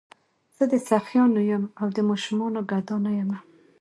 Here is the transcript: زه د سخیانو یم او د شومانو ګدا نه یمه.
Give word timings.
زه 0.55 0.63
د 0.71 0.73
سخیانو 0.89 1.41
یم 1.51 1.63
او 1.79 1.87
د 1.95 1.97
شومانو 2.23 2.61
ګدا 2.71 2.95
نه 3.05 3.11
یمه. 3.19 3.37